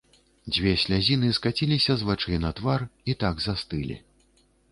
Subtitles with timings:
[0.53, 2.81] Дзве слязіны скаціліся з вачэй на твар
[3.13, 4.01] і так застылі.